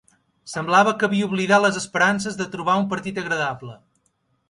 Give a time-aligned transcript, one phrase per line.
[0.53, 3.81] Semblava que havia oblidat les esperances de trobar un partit agradable.